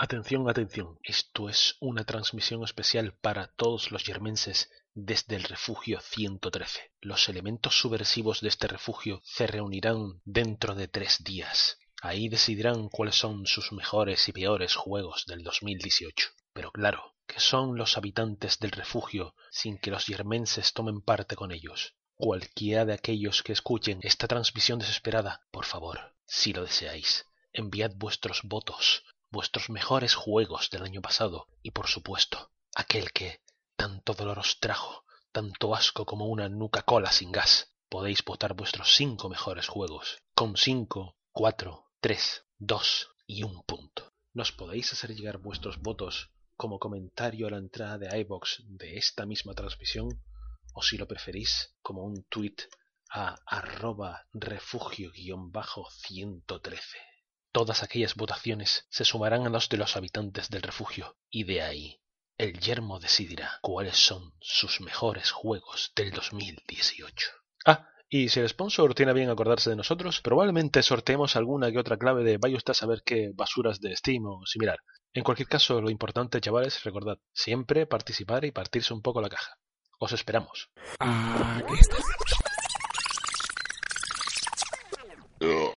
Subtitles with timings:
[0.00, 6.92] Atención, atención, esto es una transmisión especial para todos los yermenses desde el refugio 113.
[7.00, 11.80] Los elementos subversivos de este refugio se reunirán dentro de tres días.
[12.00, 16.28] Ahí decidirán cuáles son sus mejores y peores juegos del 2018.
[16.52, 21.50] Pero claro, que son los habitantes del refugio sin que los yermenses tomen parte con
[21.50, 21.96] ellos.
[22.14, 28.42] Cualquiera de aquellos que escuchen esta transmisión desesperada, por favor, si lo deseáis, enviad vuestros
[28.44, 33.42] votos vuestros mejores juegos del año pasado y por supuesto aquel que
[33.76, 37.72] tanto dolor os trajo, tanto asco como una nuca cola sin gas.
[37.88, 44.14] Podéis votar vuestros cinco mejores juegos con cinco, cuatro, tres, dos y un punto.
[44.32, 49.26] Nos podéis hacer llegar vuestros votos como comentario a la entrada de iBox de esta
[49.26, 50.08] misma transmisión
[50.74, 52.56] o si lo preferís como un tweet
[53.10, 57.17] a arroba refugio-113.
[57.58, 62.00] Todas aquellas votaciones se sumarán a los de los habitantes del refugio, y de ahí
[62.36, 67.30] el yermo decidirá cuáles son sus mejores juegos del 2018.
[67.66, 71.98] Ah, y si el sponsor tiene bien acordarse de nosotros, probablemente sorteemos alguna que otra
[71.98, 74.78] clave de vaya usted a saber qué basuras de Steam o similar.
[75.12, 79.58] En cualquier caso, lo importante, chavales, recordad, siempre participar y partirse un poco la caja.
[79.98, 80.70] Os esperamos.
[81.00, 81.96] Aquí está.